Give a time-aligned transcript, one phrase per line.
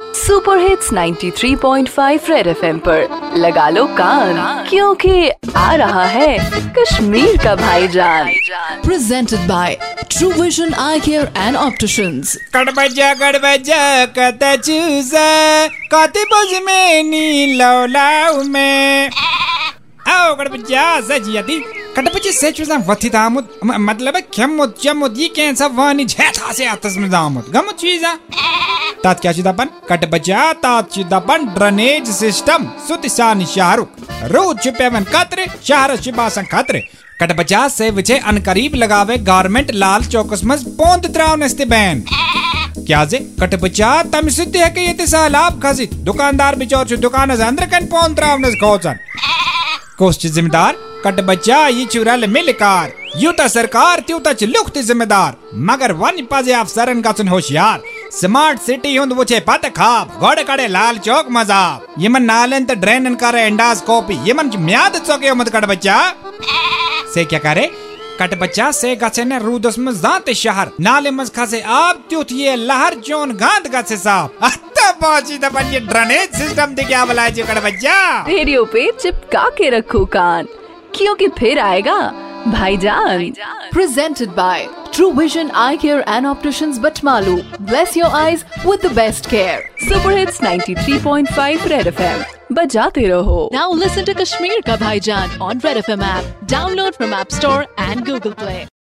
[0.00, 4.36] Super hits 93.5 Red FM पर। लगा लो कान
[4.68, 6.36] क्योंकि आ रहा है
[6.78, 8.28] कश्मीर का भाईजान।
[8.84, 9.78] Presented by
[10.10, 15.26] true vision eye care and opticians कड़बजा कड़बजा कत चूजा
[15.94, 19.10] कति बज में नी लौलाऊ में।
[20.08, 21.62] आओ कड़बजा सजिया दी।
[29.14, 33.88] कैसा चिदापन कटबजा तात चिदापन ड्रेनेज सिस्टम, सुतिसानी शाहरुख।
[34.24, 36.80] रोज छिपेवन कतरे शहर छिबासन खतरे।
[37.20, 42.04] कटबजा से विचे अनकरीब लगावे गारमेंट लाल चौकस मज पोंद त्रावनस्ते बैन।
[42.86, 47.66] क्या जे कटबचा तम सिद्धि है कि ये सैलाब खसी दुकानदार बिचौर छु दुकान अंदर
[47.66, 48.98] कन पोंद त्रावनस खोचन।
[49.98, 56.16] कोस्ट जिम्मेदार कट बच्चा ये चुरल मिलकार। यूता सरकार त्यूता च लुख्त जिम्मेदार। मगर वन
[56.30, 61.86] पाजे अफसरन का होशियार। स्मार्ट सिटी हुंद वुचे पत खाप। गोड़ कड़े लाल चौक मजाब
[62.00, 65.96] यमन नालन त ड्रेनन करे एंडास्कोपी यमन च म्याद चौके मत कट बच्चा।
[67.14, 67.70] से क्या करे?
[68.20, 72.56] कट बच्चा से गसे ने रूदस में जाते शहर। नाले मज खसे आप त्युत ये
[72.58, 77.42] लहर जोन गांध गसे साहब अत्ता पहुँची दबन ये ड्रेनेज सिस्टम दे क्या बलाए जी
[77.44, 80.48] कट बच्चा। रेडियो पे चिपका के रखो कान।
[80.94, 82.00] क्योंकि फिर आएगा
[82.46, 83.32] भाईजान
[83.72, 87.34] Presented by True Vision Eye Care and Opticians Batmalu.
[87.70, 89.60] Bless your eyes with the best care.
[89.88, 92.24] Super hits 93.5 Red FM
[92.56, 96.32] बजाते रहो Now listen to Kashmir Ka Bhaijan on Red FM app.
[96.56, 98.58] Download from App Store and Google Play.